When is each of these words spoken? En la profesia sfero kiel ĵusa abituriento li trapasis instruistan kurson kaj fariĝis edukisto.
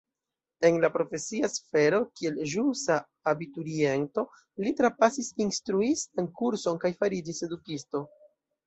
En 0.69 0.77
la 0.85 0.89
profesia 0.93 1.49
sfero 1.55 1.99
kiel 2.21 2.39
ĵusa 2.53 2.97
abituriento 3.33 4.25
li 4.65 4.75
trapasis 4.83 5.33
instruistan 5.49 6.33
kurson 6.43 6.83
kaj 6.87 6.97
fariĝis 7.05 7.49
edukisto. 7.51 8.05